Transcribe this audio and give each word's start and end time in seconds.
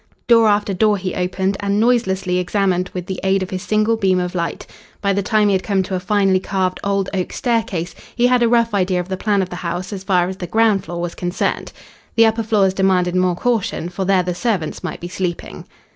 Door 0.27 0.47
after 0.47 0.73
door 0.73 0.97
he 0.97 1.13
opened 1.13 1.57
and 1.59 1.79
noiselessly 1.79 2.39
examined 2.39 2.89
with 2.91 3.05
the 3.05 3.19
aid 3.23 3.43
of 3.43 3.51
his 3.51 3.61
single 3.61 3.97
beam 3.97 4.19
of 4.19 4.33
light. 4.33 4.65
By 4.99 5.13
the 5.13 5.21
time 5.21 5.47
he 5.49 5.53
had 5.53 5.61
come 5.61 5.83
to 5.83 5.93
a 5.93 5.99
finely 5.99 6.39
carved, 6.39 6.79
old 6.83 7.07
oak 7.13 7.31
staircase, 7.31 7.93
he 8.15 8.25
had 8.25 8.41
a 8.41 8.49
rough 8.49 8.73
idea 8.73 8.99
of 8.99 9.09
the 9.09 9.15
plan 9.15 9.43
of 9.43 9.51
the 9.51 9.57
house 9.57 9.93
as 9.93 10.03
far 10.03 10.27
as 10.27 10.37
the 10.37 10.47
ground 10.47 10.85
floor 10.85 10.99
was 10.99 11.13
concerned. 11.13 11.71
The 12.15 12.25
upper 12.25 12.41
floors 12.41 12.73
demanded 12.73 13.15
more 13.15 13.35
caution, 13.35 13.89
for 13.89 14.03
there 14.05 14.23
the 14.23 14.33
servants 14.33 14.83
might 14.83 15.01
be 15.01 15.07
sleeping. 15.07 15.65